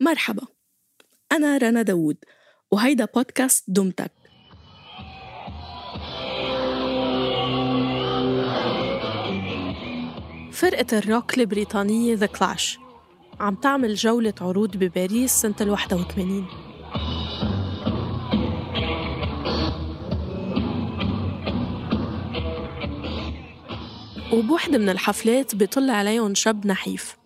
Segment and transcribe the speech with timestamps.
[0.00, 0.46] مرحبا.
[1.32, 2.16] أنا رنا داوود
[2.70, 4.12] وهيدا بودكاست دمتك.
[10.52, 12.78] فرقة الروك البريطانية ذا كلاش
[13.40, 16.46] عم تعمل جولة عروض بباريس سنة ال 81
[24.32, 27.16] وبوحدة من الحفلات بيطل عليهم شاب نحيف.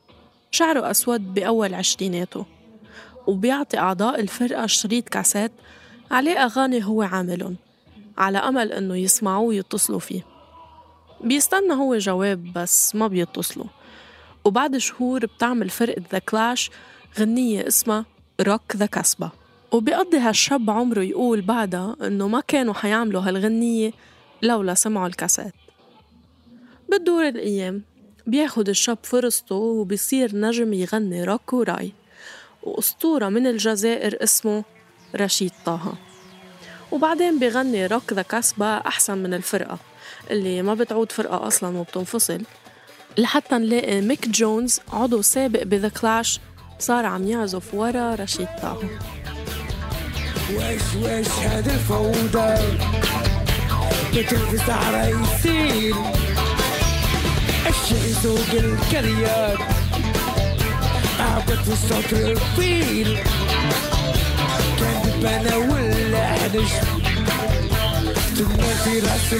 [0.50, 2.46] شعره أسود بأول عشريناته.
[3.26, 5.52] وبيعطي أعضاء الفرقة شريط كاسات
[6.10, 7.56] عليه أغاني هو عاملهم
[8.18, 10.22] على أمل إنه يسمعوه ويتصلوا فيه.
[11.20, 13.66] بيستنى هو جواب بس ما بيتصلوا.
[14.44, 16.70] وبعد شهور بتعمل فرقة ذا كلاش
[17.18, 18.04] غنية اسمها
[18.40, 19.30] روك ذا كسبة
[19.72, 23.92] وبيقضي هالشاب عمره يقول بعدها إنه ما كانوا حيعملوا هالغنية
[24.42, 25.54] لولا سمعوا الكاسات.
[26.92, 27.82] بتدور الأيام
[28.26, 31.92] بياخد الشاب فرصته وبيصير نجم يغني روك وراي
[32.62, 34.64] وأسطورة من الجزائر اسمه
[35.16, 35.94] رشيد طه.
[36.92, 39.78] وبعدين بيغني Rock the Casbah أحسن من الفرقة
[40.30, 42.42] اللي ما بتعود فرقة أصلا وبتنفصل.
[43.18, 46.40] لحتى نلاقي ميك جونز عضو سابق ب The Clash
[46.78, 48.78] صار عم يعزف ورا رشيد طه.
[50.54, 52.78] واش واش هذا الفوضى
[54.16, 55.94] بتلبس على يصير
[57.68, 59.58] الشيء سوق الكريات
[61.50, 63.18] الصوت الفيل
[64.78, 65.02] كان
[68.84, 69.32] في راس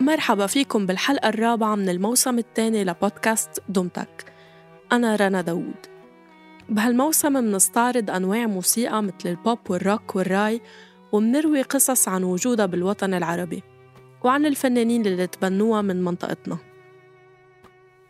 [0.00, 4.32] مرحبا فيكم بالحلقة الرابعة من الموسم الثاني لبودكاست دمتك
[4.92, 5.91] أنا رنا داوود.
[6.72, 10.60] بهالموسم منستعرض أنواع موسيقى مثل البوب والروك والراي
[11.12, 13.62] ومنروي قصص عن وجودها بالوطن العربي
[14.24, 16.58] وعن الفنانين اللي تبنوها من منطقتنا.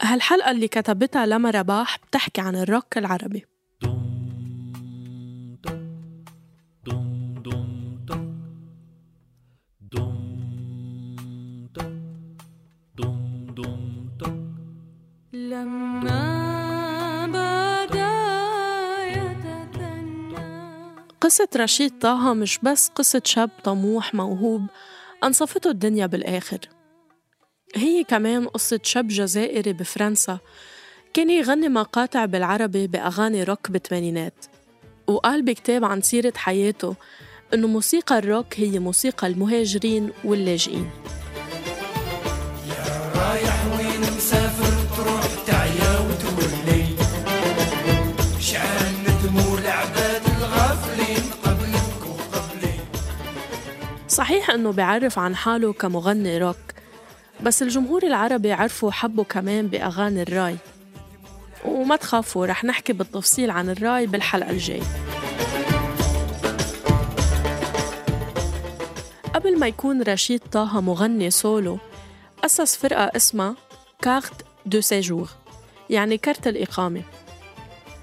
[0.02, 3.51] هالحلقة اللي كتبتها لما رباح بتحكي عن الروك العربي.
[21.32, 24.66] قصة رشيد طه مش بس قصة شاب طموح موهوب
[25.24, 26.58] أنصفته الدنيا بالآخر.
[27.74, 30.38] هي كمان قصة شاب جزائري بفرنسا
[31.14, 34.44] كان يغني مقاطع بالعربي بأغاني روك بالثمانينات
[35.06, 36.94] وقال بكتاب عن سيرة حياته
[37.54, 40.90] إنه موسيقى الروك هي موسيقى المهاجرين واللاجئين.
[54.12, 56.56] صحيح إنه بيعرف عن حاله كمغني روك
[57.42, 60.56] بس الجمهور العربي عرفه وحبه كمان بأغاني الراي.
[61.64, 64.82] وما تخافوا رح نحكي بالتفصيل عن الراي بالحلقة الجاي
[69.34, 71.78] قبل ما يكون رشيد طه مغني سولو
[72.44, 73.54] أسس فرقة اسمها
[74.02, 75.28] Carte de Séjour
[75.90, 77.02] يعني كرت الإقامة.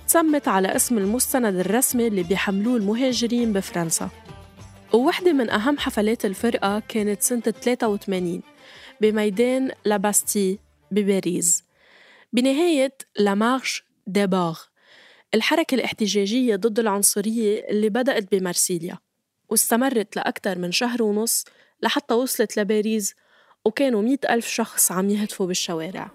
[0.08, 4.09] تسمت على اسم المستند الرسمي اللي بيحملوه المهاجرين بفرنسا.
[4.94, 8.41] ووحدة من أهم حفلات الفرقة كانت سنة 83
[9.01, 10.59] بميدان لاباستي
[10.91, 11.63] بباريس.
[12.33, 14.59] بنهاية لامارش دي باغ
[15.33, 18.97] الحركة الاحتجاجية ضد العنصرية اللي بدأت بمارسيليا
[19.50, 21.45] واستمرت لأكثر من شهر ونص
[21.83, 23.16] لحتى وصلت لباريس
[23.66, 26.11] وكانوا مئة ألف شخص عم يهتفوا بالشوارع.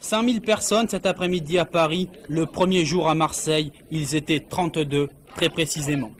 [0.00, 5.48] 5000 personnes cet après-midi à Paris, le premier jour à Marseille, ils étaient 32 très
[5.48, 6.10] précisément.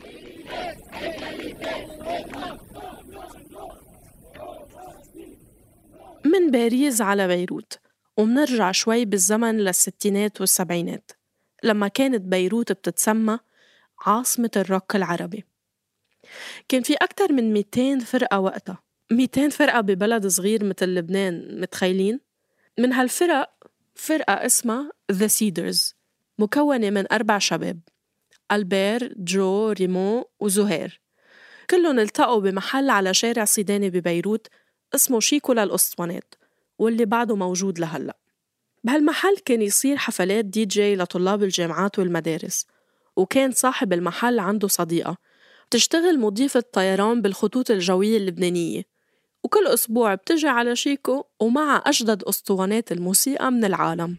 [6.24, 7.78] من باريس على بيروت
[8.16, 11.10] ومنرجع شوي بالزمن للستينات والسبعينات
[11.62, 13.38] لما كانت بيروت بتتسمى
[14.06, 15.44] عاصمة الروك العربي
[16.68, 22.20] كان في أكتر من 200 فرقة وقتها 200 فرقة ببلد صغير مثل لبنان متخيلين؟
[22.78, 23.54] من هالفرق
[23.94, 25.94] فرقة اسمها The Cedars
[26.38, 27.80] مكونة من أربع شباب
[28.52, 31.00] ألبير، جو، ريمون وزهير.
[31.70, 34.46] كلهم التقوا بمحل على شارع صيداني ببيروت
[34.94, 36.34] اسمه شيكو للأسطوانات
[36.78, 38.16] واللي بعده موجود لهلأ.
[38.84, 42.66] بهالمحل كان يصير حفلات دي جي لطلاب الجامعات والمدارس
[43.16, 45.16] وكان صاحب المحل عنده صديقة
[45.66, 48.82] بتشتغل مضيفة طيران بالخطوط الجوية اللبنانية.
[49.44, 54.16] وكل أسبوع بتجي على شيكو ومع أجدد أسطوانات الموسيقى من العالم.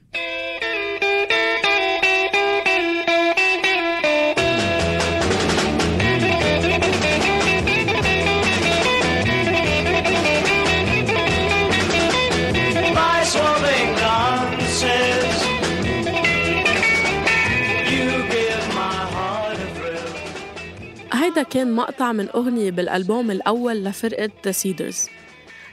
[21.36, 25.10] وهيدا كان مقطع من أغنية بالألبوم الأول لفرقة The Cedars.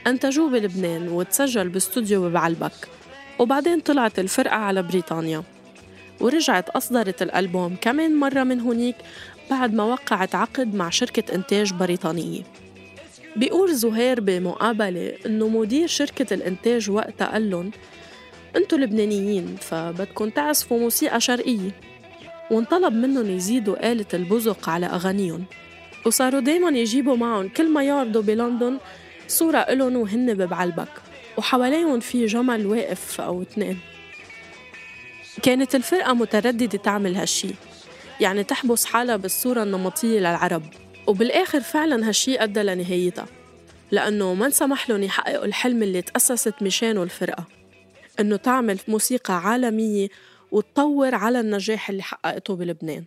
[0.06, 2.88] أنتجوه بلبنان وتسجل باستوديو ببعلبك
[3.38, 5.42] وبعدين طلعت الفرقة على بريطانيا.
[6.20, 8.96] ورجعت أصدرت الألبوم كمان مرة من هونيك
[9.50, 12.42] بعد ما وقعت عقد مع شركة إنتاج بريطانية.
[13.36, 17.70] بيقول زهير بمقابلة إنه مدير شركة الإنتاج وقتها قال لهم
[18.56, 21.91] أنتوا لبنانيين فبدكم تعزفوا موسيقى شرقية.
[22.52, 25.44] وانطلب منهم يزيدوا آلة البزق على أغانيهم.
[26.06, 28.78] وصاروا دايما يجيبوا معهم كل ما يعرضوا بلندن
[29.28, 30.88] صورة إلهم وهن ببعلبك.
[31.36, 33.78] وحواليهم في جمل واقف أو اثنين
[35.42, 37.48] كانت الفرقة مترددة تعمل هالشي.
[38.20, 40.62] يعني تحبس حالها بالصورة النمطية للعرب.
[41.06, 43.26] وبالآخر فعلا هالشي أدى لنهايتها.
[43.90, 47.44] لأنه ما انسمح لهم يحققوا الحلم اللي تأسست مشانه الفرقة.
[48.20, 50.08] إنه تعمل موسيقى عالمية
[50.52, 53.04] وتطور على النجاح اللي حققته بلبنان.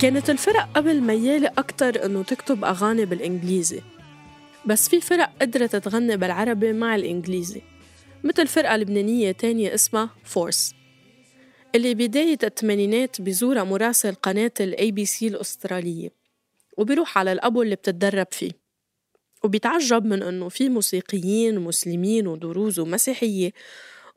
[0.00, 3.80] كانت الفرق قبل ميالة أكتر إنه تكتب أغاني بالإنجليزي.
[4.66, 7.62] بس في فرق قدرت تغني بالعربي مع الإنجليزي
[8.24, 10.74] مثل فرقة لبنانية تانية اسمها Force
[11.74, 16.12] اللي بداية الثمانينات بزورها مراسل قناة ال ABC الأسترالية
[16.78, 18.50] وبيروح على القبو اللي بتتدرب فيه
[19.44, 23.52] وبيتعجب من إنه في موسيقيين مسلمين ودروز ومسيحية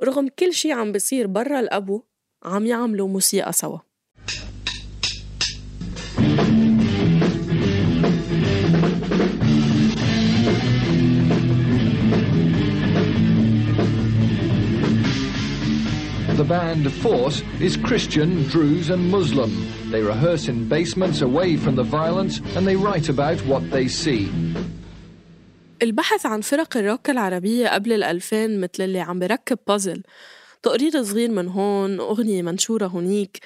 [0.03, 2.03] رغم كل شي عم بيصير برا القبو
[2.43, 3.79] عم يعملوا موسيقى سوا.
[16.37, 19.51] The band Force is Christian, Druze, and Muslim.
[19.91, 24.31] They rehearse in basements away from the violence and they write about what they see.
[25.81, 30.03] البحث عن فرق الروك العربية قبل الألفين مثل اللي عم بركب بازل
[30.63, 33.39] تقرير صغير من هون أغنية منشورة هونيك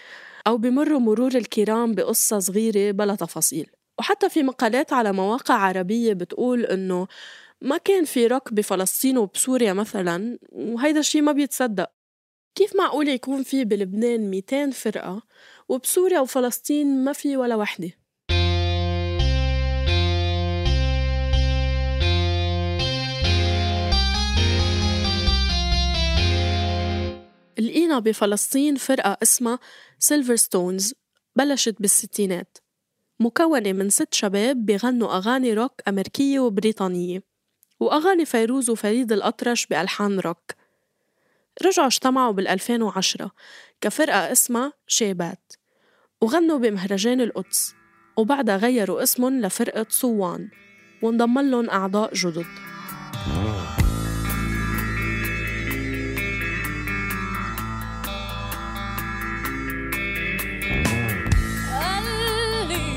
[0.47, 3.69] أو بمروا مرور الكرام بقصة صغيرة بلا تفاصيل
[3.99, 7.07] وحتى في مقالات على مواقع عربية بتقول إنه
[7.61, 11.96] ما كان في روك بفلسطين وبسوريا مثلا وهيدا الشي ما بيتصدق
[12.57, 15.21] كيف معقول يكون في بلبنان 200 فرقة
[15.69, 17.91] وبسوريا وفلسطين ما في ولا وحدة؟
[27.59, 29.59] لقينا بفلسطين فرقة اسمها
[29.99, 30.93] Silver Stones
[31.35, 32.57] بلشت بالستينات
[33.19, 37.23] مكونة من ست شباب بيغنوا أغاني روك أمريكية وبريطانية
[37.79, 40.66] وأغاني فيروز وفريد الأطرش بألحان روك.
[41.65, 43.27] رجعوا اجتمعوا بال2010
[43.81, 45.53] كفرقة اسمها شيبات
[46.21, 47.75] وغنوا بمهرجان القدس
[48.17, 50.49] وبعدها غيروا اسمهم لفرقة صوان
[51.01, 52.45] وانضم لهم أعضاء جدد.
[61.71, 62.03] قال
[62.67, 62.87] لي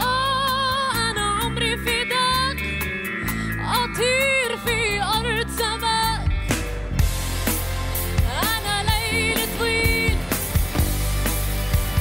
[0.00, 2.60] آه أنا عمري فداك
[3.60, 6.30] أطير في أرض سماك.
[8.42, 10.16] أنا ليل طويل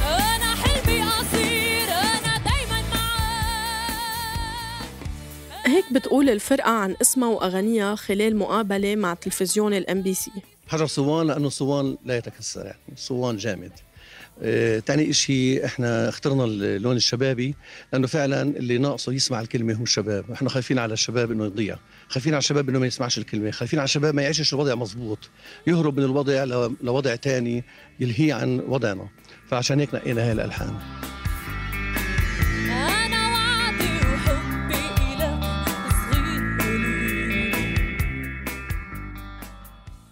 [0.03, 4.05] أنا حلمي قصير أنا دايما معاك.
[5.65, 10.31] هيك بتقول الفرقة عن اسمها وأغانيها خلال مقابلة مع تلفزيون ال MBC
[10.67, 13.71] حجر صوان لأنه صوان لا يتكسر يعني صوان جامد.
[14.41, 17.55] آه، تاني إشي إحنا اخترنا اللون الشبابي
[17.93, 20.31] لأنه فعلا اللي ناقصه يسمع الكلمة هو الشباب.
[20.31, 21.77] إحنا خايفين على الشباب إنه يضيع.
[22.07, 23.51] خايفين على الشباب إنه ما يسمعش الكلمة.
[23.51, 25.29] خايفين على الشباب ما يعيشش الوضع مزبوط
[25.67, 26.43] يهرب من الوضع
[26.81, 27.63] لوضع تاني
[27.99, 29.07] يلهيه عن وضعنا.
[29.47, 30.75] فعشان هيك نقينا هاي الألحان.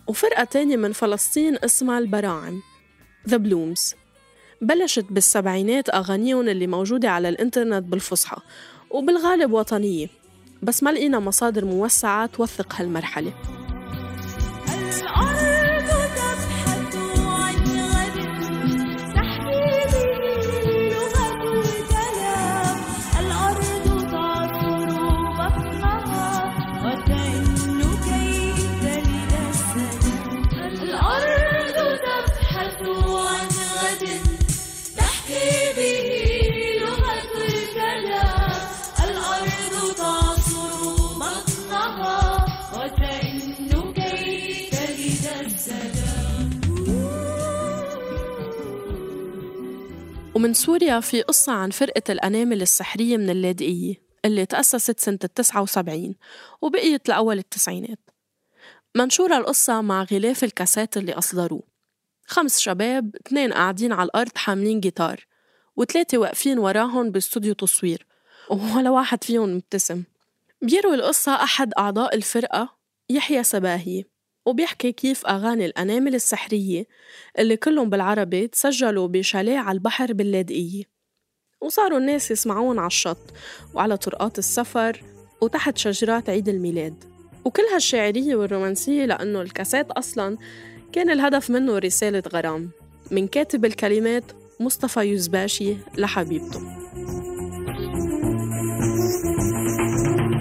[0.08, 2.62] وفرقة تانية من فلسطين اسمها البراعم
[3.30, 4.03] The Blooms.
[4.64, 8.38] بلشت بالسبعينات أغانيهم اللي موجودة على الإنترنت بالفصحى
[8.92, 10.08] وبالغالب وطنية
[10.62, 13.34] بس ما لقينا مصادر موسعة توثق هالمرحلة.
[50.44, 53.96] ومن سوريا في قصة عن فرقة الأنامل السحرية من اللاذقية
[54.26, 56.16] اللي تأسست سنة التسعة وسبعين
[56.62, 58.00] وبقيت لأول التسعينات.
[58.96, 61.64] منشورة القصة مع غلاف الكاسات اللي أصدروه.
[62.26, 65.26] خمس شباب اثنين قاعدين على الأرض حاملين جيتار
[65.76, 68.06] وثلاثة واقفين وراهم باستوديو تصوير
[68.50, 70.04] ولا واحد فيهم مبتسم
[70.62, 72.70] بيروي القصة أحد أعضاء الفرقة
[73.10, 74.06] يحيى سباهي.
[74.46, 76.86] وبيحكي كيف أغاني الأنامل السحرية
[77.40, 80.84] اللي كلهم بالعربي تسجلوا بشاليه على البحر باللاذقية
[81.62, 83.34] وصاروا الناس يسمعون على الشط
[83.74, 85.04] وعلى طرقات السفر
[85.42, 87.04] وتحت شجرات عيد الميلاد.
[87.46, 90.38] وكل هالشاعرية والرومانسية لأنه الكاسات أصلاً
[90.94, 92.70] كان الهدف منه رسالة غرام
[93.12, 94.24] من كاتب الكلمات
[94.60, 96.60] مصطفى يزباشي لحبيبته.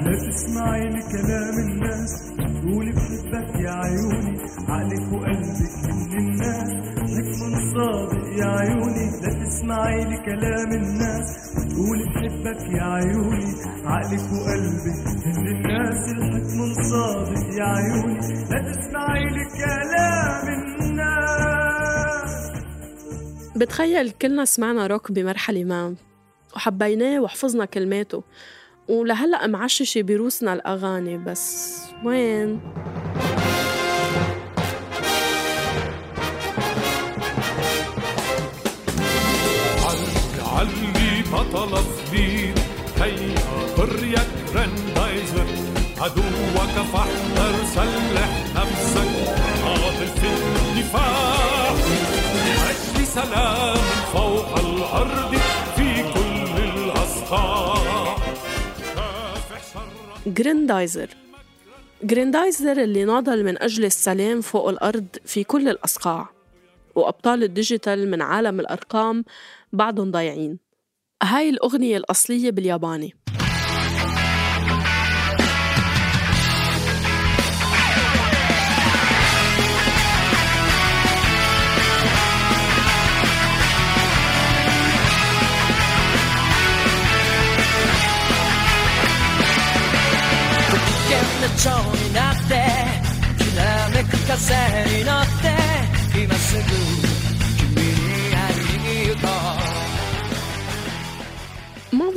[0.05, 2.33] لا تسمعي لكلام الناس
[2.63, 2.93] قولي
[3.33, 6.71] بحبك يا عيوني عقلك وقلبك من الناس.
[6.99, 11.29] حكم صادق يا عيوني لا تسمعي لكلام الناس.
[11.77, 16.01] قولي بحبك يا عيوني عقلك وقلبك من الناس.
[16.13, 18.19] الحكم صادق يا عيوني
[18.51, 20.47] لا تسمعي لكلام
[20.81, 22.33] الناس.
[23.57, 25.95] بتخيل كلنا سمعنا روك بمرحلة ما
[26.57, 28.23] وحبيناه وحفظنا كلماته.
[28.89, 32.61] ولهلأ معششة بروسنا الأغاني بس وين؟
[41.33, 42.55] بطل صغير
[42.97, 43.45] هيا
[43.79, 45.47] بريك رندايزر
[45.99, 49.13] عدوك فاحذر سلح نفسك.
[49.65, 51.73] قاتل في الدفاع.
[52.47, 53.77] لأجل سلام
[54.13, 55.35] فوق الأرض
[55.77, 58.17] في كل الأصقاع
[60.27, 61.09] جريندايزر.
[62.03, 66.29] جريندايزر اللي ناضل من أجل السلام فوق الأرض في كل الأصقاع
[66.95, 69.25] وأبطال ال digital من عالم الأرقام
[69.73, 70.72] بعدهم ضايعين.
[71.23, 73.15] هاي الأغنية الأصلية بالياباني.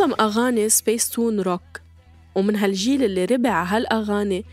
[0.06, 1.82] معظم أغاني سبيس تون روك
[2.36, 4.46] ومن هالجيل اللي ربع هالأغاني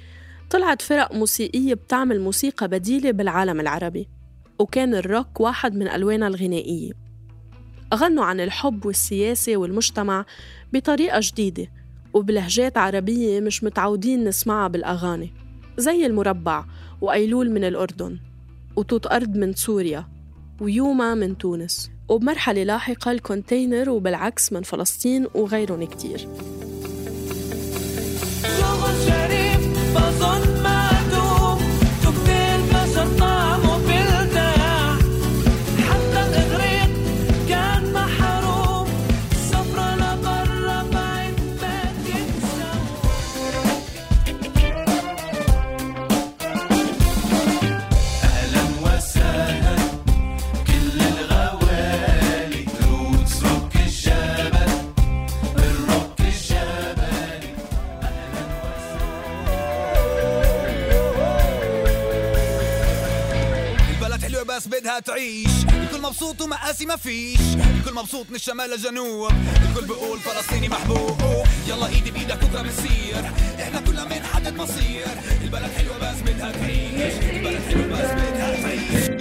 [0.51, 4.09] طلعت فرق موسيقية بتعمل موسيقى بديلة بالعالم العربي
[4.59, 6.93] وكان الروك واحد من ألوانها الغنائية.
[7.95, 10.25] غنوا عن الحب والسياسة والمجتمع
[10.73, 11.67] بطريقة جديدة
[12.15, 15.33] وبلهجات عربية مش متعودين نسمعها بالأغاني
[15.79, 16.65] زي المربع
[17.01, 18.19] وأيلول من الأردن
[18.77, 20.09] وتوت أرض من سوريا
[20.61, 21.92] ويوما من تونس.
[22.09, 26.29] وبمرحلة لاحقة الكونتينر وبالعكس من فلسطين وغيرهم كتير.
[64.99, 65.51] تعيش.
[65.83, 67.41] الكل مبسوط ومقاسي ما فيش.
[67.79, 69.33] الكل مبسوط من الشمال للجنوب
[69.71, 71.23] الكل بيقول فلسطيني محبوب.
[71.69, 75.07] يلا إيدي بإيدك بكره بنصير إحنا كلنا بنحدد مصير.
[75.43, 77.15] البلد حلوة بس بدها تعيش.
[77.15, 79.13] البلد حلوة بس بدها تعيش.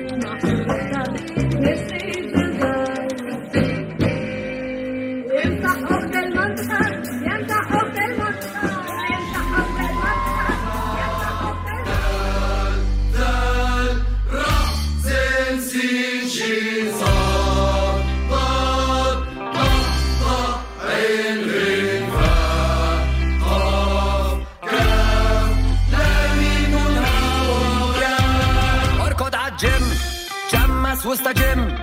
[31.31, 31.75] واستجم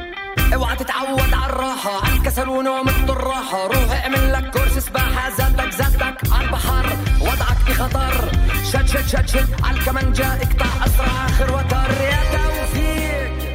[0.55, 3.67] اوعى تتعود على الراحة على الكسل ونوم الراحة.
[3.67, 6.97] روح اعمل لك كورس سباحة زادك زادك على البحر.
[7.21, 8.31] وضعك بخطر
[8.73, 11.27] شد شد شد شد على الكمنجة اقطع أسرع.
[11.27, 13.49] آخر وتر يا توفيق.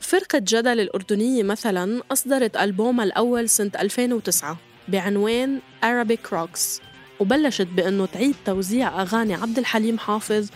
[0.00, 4.56] فرقة جدل الأردنية مثلا أصدرت ألبومها الأول سنة 2009
[4.88, 6.80] بعنوان Arabic Rocks
[7.20, 10.48] وبلشت بأنه تعيد توزيع أغاني عبد الحليم حافظ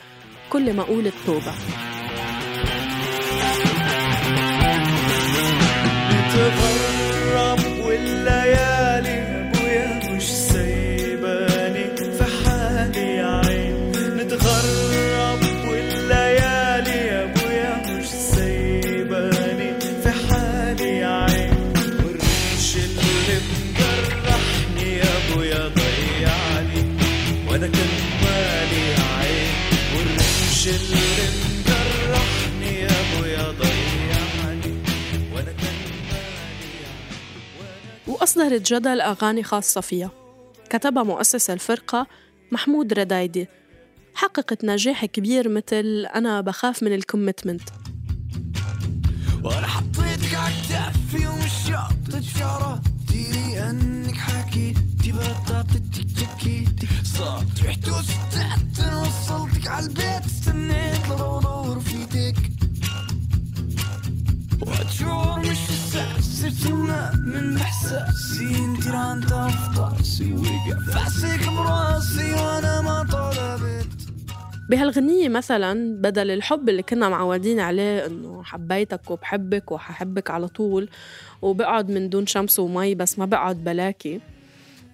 [0.51, 1.53] كل ما أقول التوبة
[6.35, 8.78] تغرب والليالي
[38.21, 40.11] وأصدرت جدل أغاني خاصة فيها.
[40.71, 42.07] كتبها مؤسس الفرقة
[42.53, 43.49] محمود ردايدي.
[44.15, 47.69] حققت نجاح كبير مثل أنا بخاف من الكوميتمنت.
[49.45, 60.25] وأنا حطيتك عالكتافي ومش حطيت شعراتي لأنك حكيتي بطاطتي جكيتي صارت وستات أنا وصلتك عالبيت
[60.27, 62.58] استنيت لروضة رفيتك
[64.67, 65.59] وهالشعور مش
[67.27, 68.73] من احساسي
[70.33, 73.89] وقع فاسك براسي وأنا ما طلبت
[74.71, 80.89] بهالغنية مثلا بدل الحب اللي كنا معودين عليه إنه حبيتك وبحبك وححبك على طول
[81.43, 84.21] وبقعد من دون شمس ومي بس ما بقعد بلاكي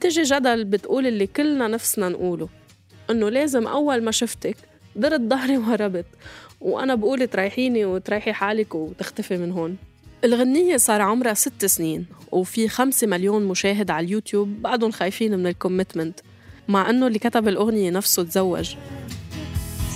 [0.00, 2.48] تجي جدل بتقول اللي كلنا نفسنا نقوله
[3.10, 4.56] إنه لازم أول ما شفتك
[4.96, 6.06] درت ظهري وهربت.
[6.64, 9.76] وأنا بقول تريحيني وتريحي حالك وتختفي من هون.
[10.24, 15.53] الغنية صار عمرها ست سنين وفي خمسة مليون مشاهد على اليوتيوب بعدهم خايفين من ال
[15.53, 16.20] commitment
[16.68, 18.74] مع إنه اللي كتب الأغنية نفسه تزوج.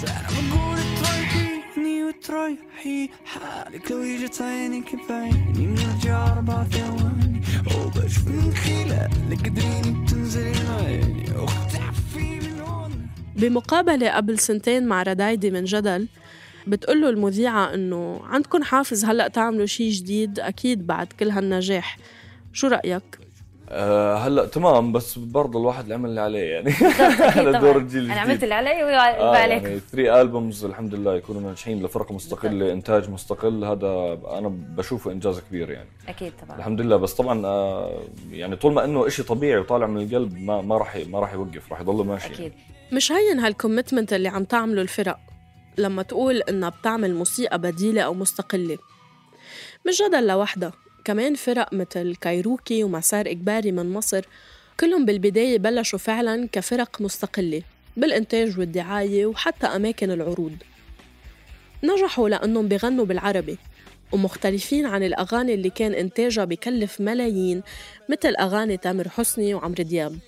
[0.08, 3.90] أنا بقول تريحيني وتريحي حالك.
[3.90, 11.30] لو اجت عينك بعيني بنرجع أربع ثواني وبشوف من خلالك قدريني بتنزلي عيني.
[11.36, 13.06] واختفي من هون.
[13.36, 16.08] بمقابلة قبل سنتين مع ردايدي من جدل
[16.68, 21.96] بتقول له المذيعة إنه عندكم حافز هلأ تعملوا شي جديد؟ أكيد بعد كل هالنجاح.
[22.52, 23.18] شو رأيك؟
[23.70, 26.70] أه هلأ تمام بس برضه الواحد اللي عمل اللي عليه يعني.
[27.48, 28.18] أنا دور الجيل أنا الجديد.
[28.18, 29.62] عملت اللي علي آه واللي عليك.
[29.62, 33.64] يعني ثري البومز الحمد لله يكونوا ناجحين لفرقه مستقله انتاج مستقل.
[33.64, 35.88] هذا أنا بشوفه إنجاز كبير يعني.
[36.08, 36.58] أكيد طبعا.
[36.58, 36.96] الحمد لله.
[36.96, 40.98] بس طبعا آه يعني طول ما إنه شيء طبيعي وطالع من القلب ما ما راح
[41.08, 42.52] ما راح يوقف راح يضل ماشي أكيد.
[42.92, 45.18] مش هين هال commitment اللي عم تعمله الفرق؟
[45.78, 48.78] لما تقول إنها بتعمل موسيقى بديلة أو مستقلة.
[49.86, 50.72] مش جدل لوحدها
[51.04, 54.24] كمان فرق مثل كايروكي ومسار إجباري من مصر
[54.80, 57.62] كلهم بالبداية بلشوا فعلا كفرق مستقلة
[57.96, 60.56] بالإنتاج والدعاية وحتى أماكن العروض.
[61.84, 63.58] نجحوا لأنهم بغنوا بالعربي
[64.12, 67.62] ومختلفين عن الأغاني اللي كان إنتاجها بكلف ملايين
[68.08, 70.18] مثل أغاني تامر حسني وعمرو دياب.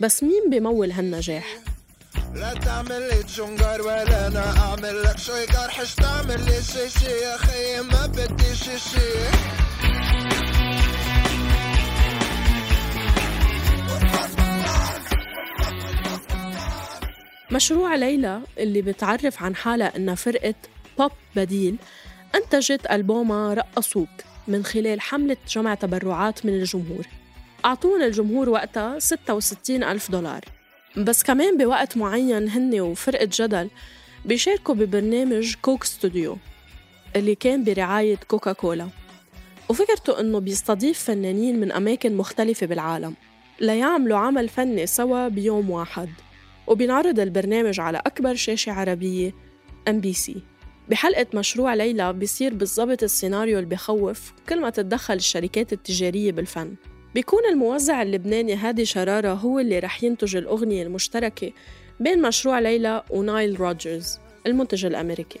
[0.00, 1.71] بس مين بيمول هالنجاح؟
[2.34, 7.36] لا تعمل لي جونجر ولا أنا أعمل لك شي جرحش تعمل لي؟ شي شي يا
[7.36, 9.12] خي ما بدي شي شي.
[17.50, 20.54] مشروع ليلى اللي بتعرف عن حالها إنها فرقة
[20.98, 21.76] بوب بديل
[22.34, 24.08] أنتجت ألبومها رقصوك
[24.48, 27.06] من خلال حملة جمع تبرعات من الجمهور.
[27.64, 30.44] أعطونا الجمهور وقتها 66 ألف دولار.
[30.96, 33.70] بس كمان بوقت معين هن وفرقة جدل
[34.24, 36.36] بيشاركوا ببرنامج كوك ستوديو
[37.16, 38.88] اللي كان برعاية كوكا كولا
[39.68, 43.14] وفكرته إنه بيستضيف فنانين من أماكن مختلفة بالعالم
[43.60, 46.08] ليعملوا عمل فني سوا بيوم واحد.
[46.66, 49.34] وبينعرض البرنامج على أكبر شاشة عربية
[49.88, 50.42] ام بي سي
[50.88, 56.74] بحلقة مشروع ليلى بيصير بالضبط السيناريو اللي بخوف كل ما تتدخل الشركات التجارية بالفن.
[57.14, 61.52] بيكون الموزع اللبناني هادي شرارة هو اللي رح ينتج الأغنية المشتركة
[62.00, 65.40] بين مشروع ليلى ونايل روجرز المنتج الأمريكي.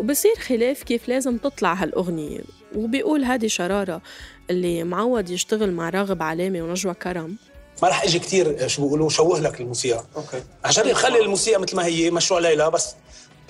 [0.00, 2.40] وبصير خلاف كيف لازم تطلع هالأغنية
[2.76, 4.02] وبيقول هادي شرارة
[4.50, 7.36] اللي معود يشتغل مع راغب علامة ونجوى كرم.
[7.82, 10.04] ما رح إجي كثير شو بيقولوا شوه لك الموسيقى.
[10.16, 10.42] أوكي.
[10.64, 12.94] عشان نخلي الموسيقى مثل ما هي مشروع ليلى بس.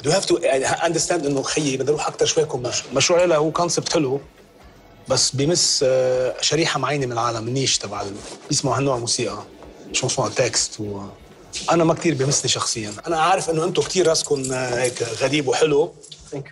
[0.04, 3.92] you have to understand إنه خيي بدي أروح أكثر شوي commercial مشروع ليلى هو concept
[3.92, 4.20] حلو.
[5.10, 8.04] بس بمس آه، شريحة معينة من العالم ال niche تبع
[8.48, 9.42] بيسمعوا هالنوع موسيقى
[9.90, 11.00] مش مسموع تكست و...
[11.70, 12.92] أنا ما كثير بمسني شخصيا.
[13.06, 15.92] أنا عارف إنه أنتم كثير راسكم آه، هيك غريب وحلو.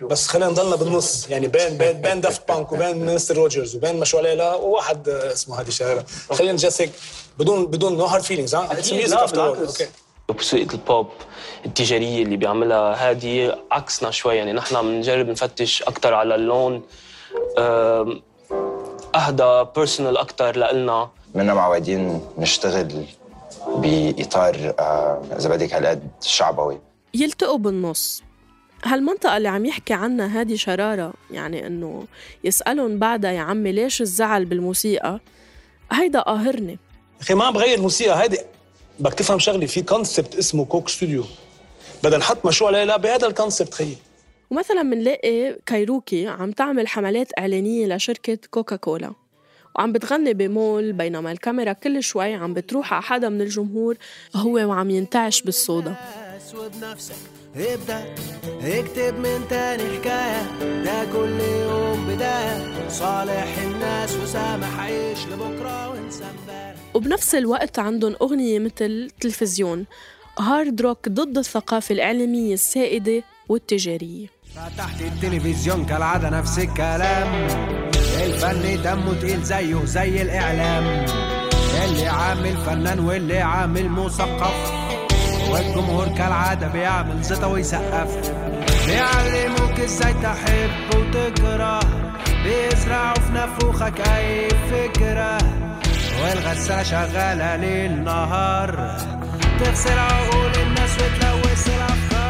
[0.01, 1.29] بس خلينا نضلنا بالنص.
[1.29, 5.71] يعني بين بين بين دافت بانك وبين مستر روجرز وبين مشروع ليلى وواحد اسمه هادي
[5.71, 6.91] شرارة خلينا جالس هيك
[7.39, 8.67] بدون بدون no hard feelings ها؟
[9.67, 9.87] okay
[10.29, 11.07] موسيقى البوب
[11.65, 14.35] التجارية اللي بيعملها هادي عكسنا شوي.
[14.35, 16.83] يعني نحن بنجرب نفتش أكتر على اللون.
[19.15, 21.09] أم، أهدى personal أكتر لإلنا.
[21.35, 23.05] منا معودين نشتغل
[23.75, 26.79] بإطار آه، إذا بدك هالقد شعبوي.
[27.13, 28.23] يلتقوا بالنص.
[28.85, 32.03] هالمنطقة اللي عم يحكي عنها هادي شرارة يعني إنه
[32.43, 35.19] يسألهم بعدها يا عمي ليش الزعل بالموسيقى؟
[35.91, 36.77] هيدا قاهرني.
[37.21, 38.37] أخي ما عم بغير موسيقى هيدي
[38.99, 41.23] بدك تفهم شغلي في concept اسمه كوك ستوديو
[42.03, 43.97] بدنا نحط مشروع ليلى بهذا ال concept خيي.
[44.49, 49.13] ومثلا منلاقي كايروكي عم تعمل حملات إعلانية لشركة كوكا كولا
[49.75, 53.97] وعم بتغني بمول بينما الكاميرا كل شوي عم بتروح على حدا من الجمهور
[54.35, 55.95] هو وعم ينتعش بالصودا.
[56.55, 57.15] وبنفسك
[57.55, 58.15] ابدأ
[58.61, 60.43] اكتب من تاني حكاية.
[60.83, 66.23] ده كل يوم البداية صالح الناس وسامح عيش لبكرة وانسى
[66.93, 69.85] وبنفس الوقت عندهم أغنية مثل تلفزيون
[70.39, 74.38] هارد روك ضد الثقافة الإعلامية السائدة والتجارية.
[74.55, 77.47] فتحت التلفزيون كالعادة نفس الكلام.
[78.23, 81.05] الفن دمه تقيل زيه زي الإعلام.
[81.85, 84.71] اللي عامل فنان واللي عامل مثقف.
[85.49, 88.31] والجمهور كالعادة بيعمل زيطة ويسقف.
[88.87, 91.79] بيعلموك إزاي تحب وتكره.
[92.43, 95.37] بيزرعوا في نافوخك أي فكرة.
[96.21, 98.97] والغسالة شغالة ليل نهار.
[99.59, 102.28] تغسل عقول الناس وتلوث الأفكار.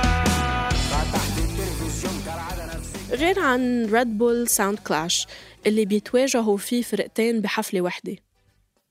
[3.19, 5.27] غير عن ريد بول ساوند كلاش
[5.65, 8.15] اللي بيتواجهوا فيه فرقتين بحفلة وحدة.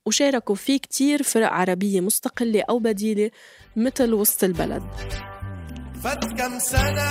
[0.06, 3.30] وشاركوا فيه كتير فرق عربية مستقلة أو بديلة
[3.76, 4.82] مثل وسط البلد.
[6.02, 7.08] فات كم سنة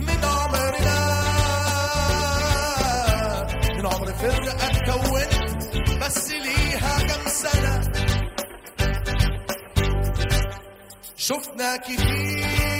[0.00, 0.98] من عمرنا؟
[3.78, 5.34] من عمر فرقة اتكونت
[6.04, 7.92] بس ليها كم سنة؟
[11.16, 12.73] شفنا كتير.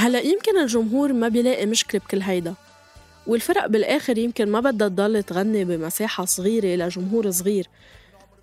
[0.00, 2.54] هلا يمكن الجمهور ما بيلاقي مشكلة بكل هيدا.
[3.26, 7.66] والفرق بالآخر يمكن ما بدها تضل تغني بمساحة صغيرة لجمهور صغير.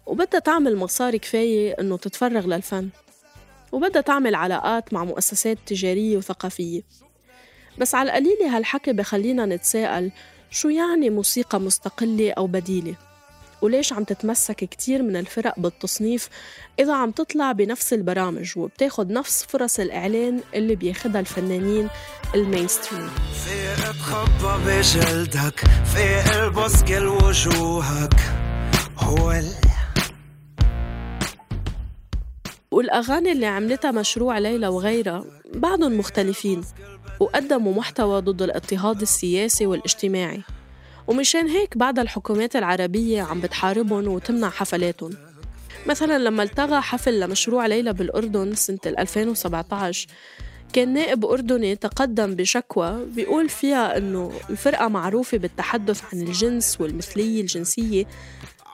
[0.06, 2.90] وبدها تعمل مصاري كفاية إنه تتفرغ للفن.
[3.72, 6.82] وبدها تعمل علاقات مع مؤسسات تجارية وثقافية.
[7.78, 10.12] بس على القليلة هالحكي بخلينا نتساءل
[10.52, 12.96] شو يعني موسيقى مستقلة أو بديلة؟
[13.62, 16.30] وليش عم تتمسك كتير من الفرق بالتصنيف
[16.80, 21.88] إذا عم تطلع بنفس البرامج وبتاخد نفس فرص الإعلان اللي بياخدها الفنانين
[22.36, 23.10] المينستريم.
[23.46, 25.60] في اتخبى بجلدك
[25.94, 28.14] في البس كل وجوهك
[28.98, 29.52] هو ال...
[32.72, 36.64] والأغاني اللي عملتها مشروع ليلى وغيرها بعضهم مختلفين
[37.20, 40.42] وقدموا محتوى ضد الاضطهاد السياسي والاجتماعي.
[41.08, 45.14] ومشان هيك بعد الحكومات العربية عم بتحاربهم وتمنع حفلاتهم.
[45.88, 50.08] مثلا لما التغى حفل لمشروع ليلى بالأردن سنة 2017
[50.74, 58.06] كان نائب أردني تقدم بشكوى بيقول فيها إنه الفرقة معروفة بالتحدث عن الجنس والمثلية الجنسية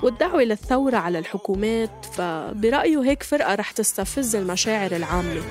[0.03, 5.41] والدعوة للثورة على الحكومات فبرأيه هيك فرقة رح تستفز المشاعر العامة.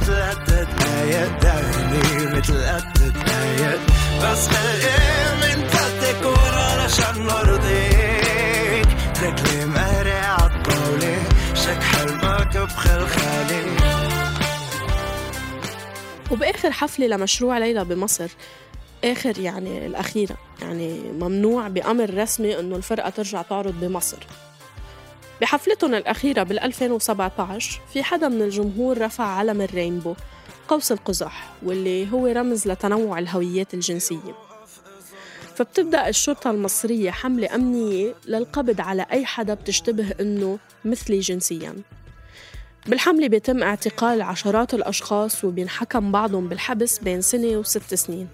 [0.00, 0.68] تلتت
[1.02, 1.39] ايات
[2.40, 3.80] دعيني متلتت ايات
[4.22, 5.68] بس الايه من
[6.00, 8.86] تكون علشان ارضيك
[9.22, 11.22] رجلي مهري عالطاولة
[11.54, 13.70] شك حلمك بخلخالي
[16.30, 18.28] وبآخر حفلة لمشروع ليلى بمصر
[19.04, 24.18] آخر يعني الأخيرة يعني ممنوع بأمر رسمي إنه الفرقة ترجع تعرض بمصر.
[25.40, 30.14] بحفلتهم الأخيرة بال 2017 في حدا من الجمهور رفع علم الرينبو.
[30.70, 34.34] قوس القزح واللي هو رمز لتنوع الهويات الجنسية.
[35.54, 41.74] فبتبدأ الشرطة المصرية حملة أمنية للقبض على أي حدا بتشتبه إنه مثلي جنسياً.
[42.86, 48.28] بالحملة بيتم اعتقال عشرات الأشخاص وبينحكم بعضهم بالحبس بين سنة وست سنين.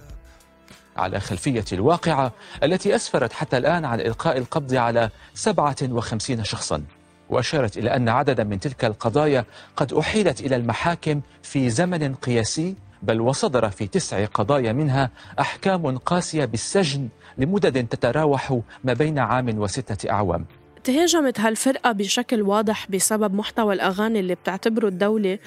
[0.96, 6.84] على خلفية الواقعة التي أسفرت حتى الآن عن إلقاء القبض على 57 شخصاً.
[7.30, 9.44] وأشارت إلى أن عددا من تلك القضايا
[9.76, 15.10] قد أحيلت إلى المحاكم في زمن قياسي بل وصدر في تسع قضايا منها
[15.40, 17.08] أحكام قاسية بالسجن
[17.38, 20.44] لمدد تتراوح ما بين عام وستة أعوام.
[20.84, 25.38] تهاجمت هالفرقة بشكل واضح بسبب محتوى الأغاني اللي بتعتبره الدولة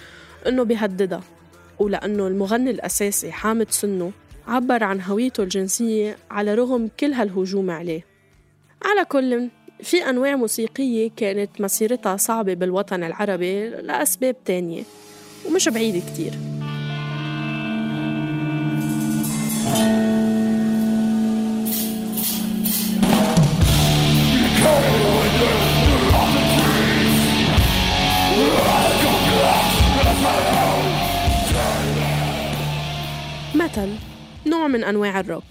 [0.48, 1.22] إنه بيهددها
[1.80, 4.12] ولأنه المغني الأساسي حامد سنو
[4.48, 8.06] عبر عن هويته الجنسية على رغم كل هالهجوم عليه.
[8.86, 9.50] على كل
[9.84, 14.84] في أنواع موسيقية كانت مسيرتها صعبة بالوطن العربي لأسباب تانية
[15.46, 16.34] ومش بعيدة كتير.
[33.56, 33.96] ميتال
[34.48, 35.44] نوع من أنواع الروك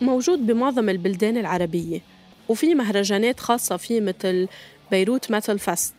[0.00, 2.17] موجود بمعظم البلدان العربية.
[2.48, 4.48] وفي مهرجانات خاصة فيه مثل
[4.90, 5.94] بيروت ميتال فست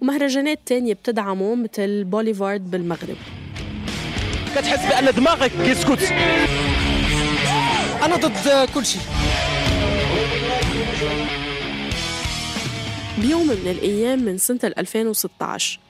[0.00, 3.16] ومهرجانات تانية بتدعمه مثل بوليفارد بالمغرب.
[4.56, 6.12] كتحس بأن دماغك كيسكت
[8.02, 9.02] أنا ضد كل شيء.
[13.18, 15.80] بيوم من الأيام من سنة 2016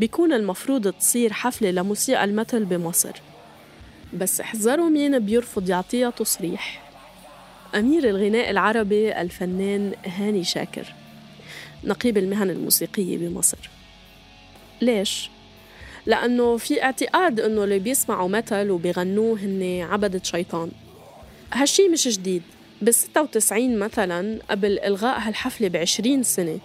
[0.00, 3.12] بيكون المفروض تصير حفلة لموسيقى ال metal بمصر.
[4.14, 6.89] بس احذروا مين بيرفض يعطيها تصريح.
[7.74, 10.94] أمير الغناء العربي الفنان هاني شاكر
[11.84, 13.70] نقيب المهن الموسيقية بمصر.
[14.80, 15.30] ليش؟
[16.06, 20.70] لأنه في اعتقاد إنه اللي بيسمعوا متل وبيغنوه هن عبدة شيطان
[21.52, 22.42] هالشي مش جديد.
[22.82, 26.58] بال 96 مثلا قبل إلغاء هالحفلة ب 20 سنة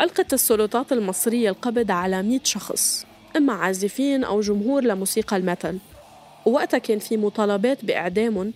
[0.00, 5.78] ألقت السلطات المصرية القبض على 100 شخص إما عازفين أو جمهور لموسيقى المتل
[6.46, 8.52] ووقتها كان في مطالبات بإعدامهم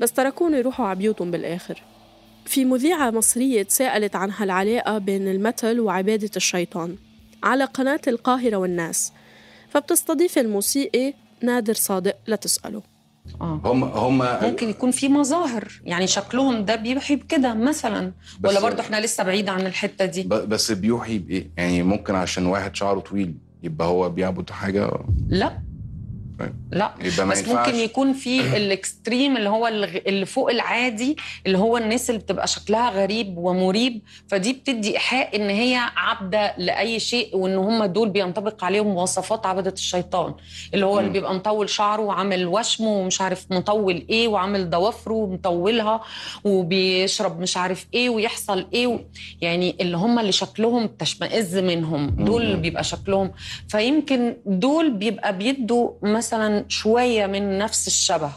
[0.00, 1.82] بس تركون يروحوا على بيوتهم بالآخر.
[2.46, 6.96] في مذيعة مصرية تساءلت عن هالعلاقة بين المتل وعبادة الشيطان
[7.42, 9.12] على قناة القاهرة والناس
[9.70, 12.82] فبتستضيف الموسيقي نادر صادق لتسأله
[13.40, 13.60] آه.
[13.64, 18.12] هم هم ممكن يكون في مظاهر يعني شكلهم ده بيوحي بكده مثلا
[18.44, 22.76] ولا برضه إحنا لسه بعيد عن الحتة دي؟ بس بيوحي بإيه؟ يعني ممكن عشان واحد
[22.76, 24.90] شعره طويل يبقى هو بيعبد حاجة؟
[25.28, 25.58] لا.
[26.70, 31.16] لا يبقى ما بس ينفعش ممكن يكون في الإكستريم اللي هو اللي فوق العادي
[31.46, 37.00] اللي هو الناس اللي بتبقى شكلها غريب ومريب فدي بتدي إيحاء إن هي عبده لأي
[37.00, 40.34] شيء وإن هم دول بينطبق عليهم مواصفات عبدة الشيطان
[40.74, 41.12] اللي هو اللي مم.
[41.12, 46.00] بيبقى مطول شعره وعامل وشمه ومش عارف مطول إيه وعامل ضوافره ومطولها
[46.44, 49.00] وبيشرب مش عارف إيه ويحصل إيه و...
[49.40, 52.62] يعني اللي هم اللي شكلهم تشمئز منهم دول اللي مم.
[52.62, 53.32] بيبقى شكلهم
[53.68, 55.90] فيمكن دول بيبقى بيدوا
[56.24, 58.30] مثلا شوية من نفس الشبه.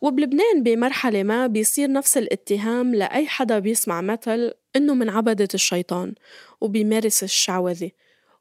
[0.00, 6.14] وبلبنان بمرحلة ما بيصير نفس الاتهام لأي حدا بيسمع متل إنه من عبدة الشيطان
[6.60, 7.90] وبيمارس الشعوذة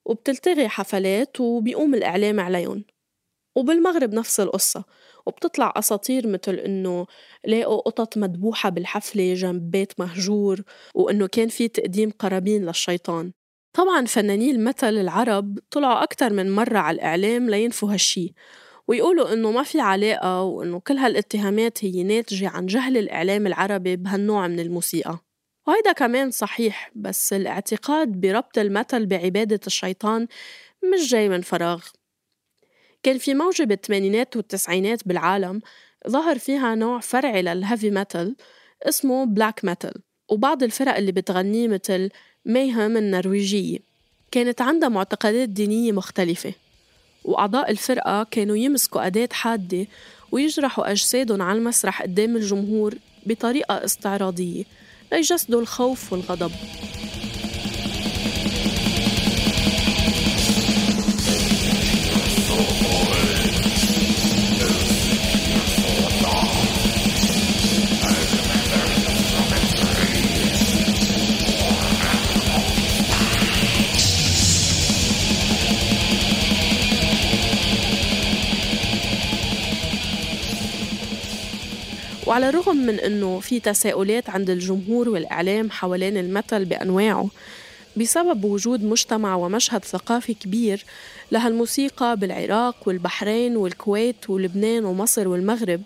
[0.06, 2.86] وبتلتغي حفلات وبيقوم الإعلام عليهم.
[3.56, 4.84] وبالمغرب نفس القصة
[5.26, 7.08] وبتطلع أساطير مثل إنه
[7.46, 10.62] لاقوا قطط مدبوحة بالحفلة جنب بيت مهجور
[10.94, 13.32] وإنه كان في تقديم قرابين للشيطان.
[13.76, 18.34] طبعا فناني المثل العرب طلعوا أكتر من مرة على الإعلام لينفوا هالشي
[18.88, 24.48] ويقولوا إنه ما في علاقة وإنه كل هالاتهامات هي ناتجة عن جهل الإعلام العربي بهالنوع
[24.48, 25.20] من الموسيقى.
[25.68, 30.28] وهيدا كمان صحيح بس الاعتقاد بربط المثل بعبادة الشيطان
[30.94, 31.84] مش جاي من فراغ.
[33.04, 35.62] كان في موجة بالثمانينات والتسعينات بالعالم
[36.10, 38.36] ظهر فيها نوع فرعي لل heavy metal
[38.84, 39.94] اسمه black metal
[40.30, 42.10] وبعض الفرق اللي بتغنيه مثل
[42.46, 43.80] مايهم النرويجية
[44.32, 46.54] كانت عندها معتقدات دينية مختلفة
[47.24, 49.88] وأعضاء الفرقة كانوا يمسكوا أداة حادة
[50.32, 54.64] ويجرحوا أجسادهم على المسرح قدام الجمهور بطريقة استعراضية
[55.12, 56.52] ليجسدوا الخوف والغضب.
[82.36, 87.30] وعلى الرغم من إنه في تساؤلات عند الجمهور والإعلام حوالين المثل بأنواعه
[87.98, 90.86] بسبب وجود مجتمع ومشهد ثقافي كبير
[91.32, 95.82] لهالموسيقى بالعراق والبحرين والكويت ولبنان ومصر والمغرب.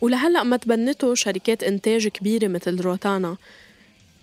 [0.00, 3.36] ولهلأ ما تبنته شركات إنتاج كبيرة مثل روتانا.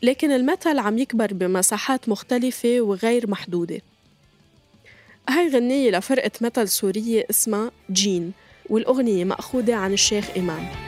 [0.03, 3.81] لكن المثل عم يكبر بمساحات مختلفة وغير محدودة.
[5.29, 8.31] هاي غنية لفرقة مثل سورية اسمها جين
[8.69, 10.86] والأغنية مأخوذة عن الشيخ إمام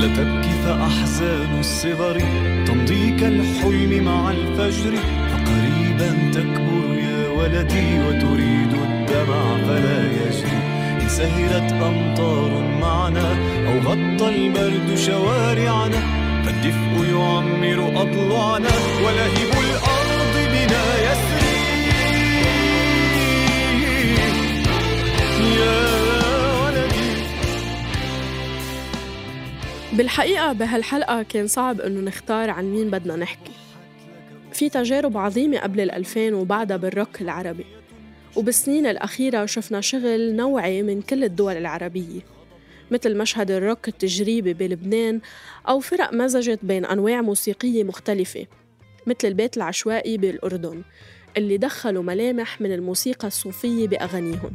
[0.00, 2.20] لا تبكي فأحزان الصغر
[2.66, 4.94] تمضي كالحلم مع الفجر
[5.30, 10.60] فقريبا تكبر يا ولدي وتريد الدمع فلا يجري.
[11.02, 13.36] إن سهرت أمطار معنا
[13.68, 16.00] أو غطى البرد شوارعنا
[16.44, 18.70] فالدفء يعمر أضلعنا
[19.04, 21.60] ولهب الأرض بنا يسري.
[25.60, 25.99] يا
[29.92, 33.52] بالحقيقة بهالحلقة كان صعب إنه نختار عن مين بدنا نحكي.
[34.52, 37.66] في تجارب عظيمة قبل الألفين وبعدها بالروك العربي.
[38.36, 42.20] وبالسنين الأخيرة شفنا شغل نوعي من كل الدول العربية.
[42.90, 45.20] مثل مشهد الروك التجريبي بلبنان
[45.68, 48.46] أو فرق مزجت بين أنواع موسيقية مختلفة
[49.06, 50.82] مثل البيت العشوائي بالأردن
[51.36, 54.50] اللي دخلوا ملامح من الموسيقى الصوفية بأغانيهم.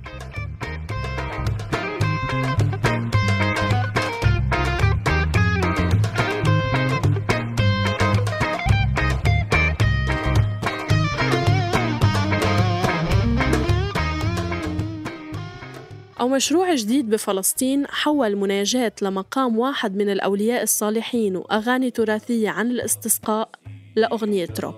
[16.19, 23.49] أو ومشروع جديد بفلسطين حول مناجاة لمقام واحد من الأولياء الصالحين وأغاني تراثية عن الاستسقاء
[23.95, 24.75] لأغنية روك.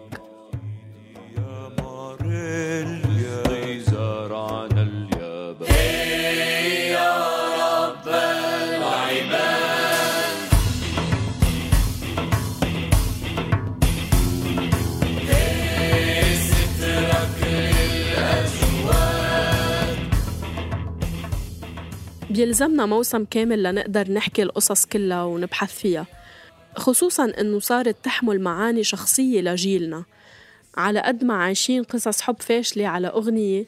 [22.37, 26.05] بيلزمنا موسم كامل لنقدر نحكي القصص كلها ونبحث فيها
[26.75, 30.03] خصوصا إنه صارت تحمل معاني شخصية لجيلنا.
[30.77, 33.65] على قد ما عايشين قصص حب فاشلة على أغنية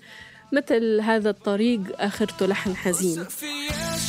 [0.54, 3.26] مثل هذا الطريق آخرته لحن حزين.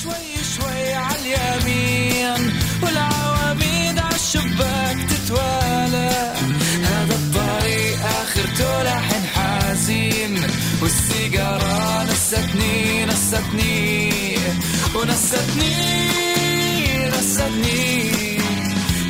[0.03, 6.35] شوي شوي عاليمين والعواميد عالشباك تتوالى.
[6.83, 10.35] هذا الطريق آخرته لحن حزين
[10.83, 13.80] والسيجارة نستني نستني
[15.01, 15.73] ونستني
[17.09, 18.11] نستني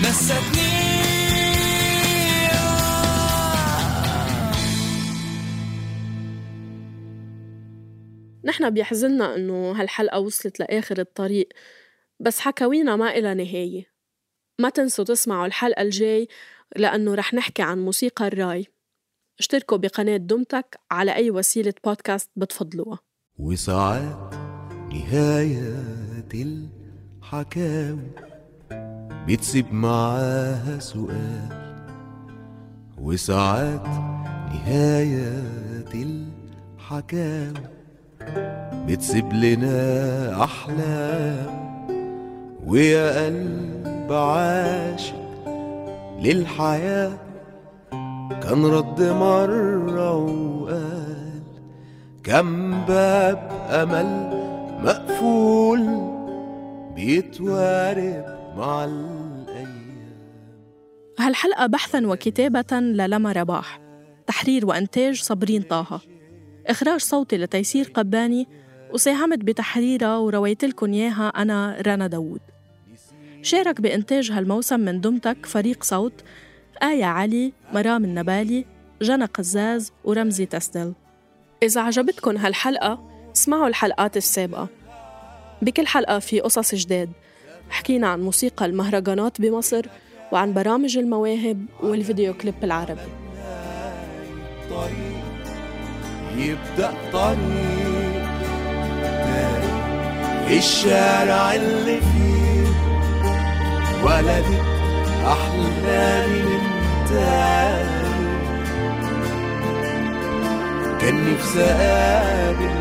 [0.03, 0.71] نستني.
[8.45, 11.49] نحن بيحزننا إنه هالحلقة وصلت لآخر الطريق
[12.21, 13.85] بس حكاوينا ما إلها نهاية.
[14.61, 16.29] ما تنسوا تسمعوا الحلقة الجاي
[16.77, 18.67] لأنه رح نحكي عن موسيقى الراي.
[19.39, 22.99] اشتركوا بقناة دمتك على أي وسيلة بودكاست بتفضلوها.
[23.39, 24.60] وساعات
[24.93, 25.75] نهاية
[26.35, 28.11] الحكاوي
[29.29, 31.49] بتسيب معاها سؤال
[32.99, 33.87] وساعات
[34.53, 37.55] نهاية الحكاوي
[38.87, 41.61] بتسيب لنا أحلام
[42.67, 45.21] ويا قلب عاشق
[46.23, 47.13] للحياة.
[48.43, 51.43] كان رد مرة وقال
[52.25, 54.40] كم باب أمل
[54.83, 55.81] مقفول
[56.95, 58.25] بيتوارب
[58.57, 60.11] مع الأيام.
[61.19, 63.81] هالحلقة بحثا وكتابة للما رباح
[64.27, 66.01] تحرير وإنتاج صابرين طه.
[66.67, 68.49] إخراج صوتي لتيسير قباني.
[68.93, 72.41] وساهمت بتحريرها ورويت لكم إياها أنا رنا داوود.
[73.43, 76.25] شارك بإنتاج هالموسم من دمتك فريق صوت.
[76.83, 78.65] آية علي مرام النبالي
[79.03, 80.93] جنى قزاز ورمزي تسدل.
[81.63, 84.69] إذا عجبتكم هالحلقة اسمعوا الحلقات السابقة.
[85.63, 87.13] بكل حلقة في قصص جداد.
[87.71, 89.87] حكينا عن موسيقى المهرجانات بمصر
[90.33, 93.01] وعن برامج المواهب والفيديو كليب العربي.
[94.71, 95.21] طريق
[96.37, 97.91] يبدأ طريق
[100.51, 102.67] الشارع اللي فيه
[104.05, 104.65] ولدت
[105.27, 106.61] أحلامي من
[111.01, 112.80] كان نفسي أقابل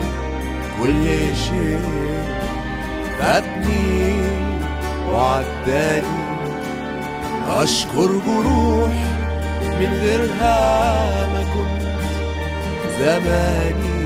[0.83, 1.79] كل شيء
[3.19, 4.21] فاتني
[5.11, 6.29] وعداني.
[7.49, 8.93] أشكر جروح
[9.79, 11.83] من غيرها ما كنت
[12.99, 13.99] زماني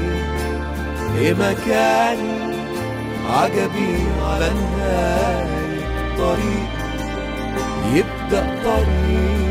[1.13, 2.43] في مكاني.
[3.29, 6.69] عجبي على نهاية طريق
[7.93, 9.42] يبدأ طريق.